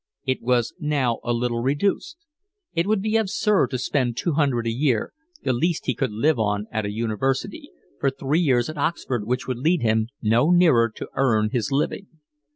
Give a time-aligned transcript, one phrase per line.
[0.25, 2.17] It was now a little reduced.
[2.73, 6.39] It would be absurd to spend two hundred a year, the least he could live
[6.39, 10.89] on at a university, for three years at Oxford which would lead him no nearer
[10.89, 12.07] to earning his living.